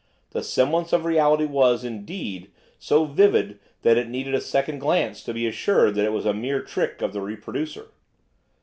[0.31, 5.31] The semblance of reality was, indeed, so vivid that it needed a second glance to
[5.31, 7.89] be assured that it was a mere trick of the reproducer.